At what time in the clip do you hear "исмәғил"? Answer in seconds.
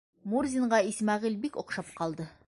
0.91-1.37